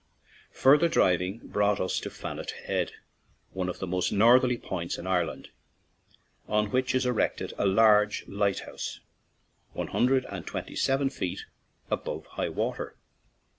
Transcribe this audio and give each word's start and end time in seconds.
Further 0.53 0.87
driving 0.87 1.41
brought 1.47 1.79
us 1.79 1.99
to 1.99 2.09
Fanet 2.09 2.49
Head, 2.65 2.93
one 3.51 3.69
of 3.69 3.77
the 3.77 3.85
most 3.85 4.11
northerly 4.11 4.57
points 4.57 4.97
in 4.97 5.05
Ireland, 5.05 5.51
on 6.47 6.71
which 6.71 6.95
is 6.95 7.05
erected 7.05 7.53
a 7.59 7.67
large 7.67 8.27
light 8.27 8.61
house, 8.61 8.99
one 9.73 9.89
hundred 9.89 10.25
and 10.25 10.43
twenty 10.47 10.75
seven 10.75 11.11
feet 11.11 11.45
above 11.91 12.25
high 12.31 12.49
water. 12.49 12.95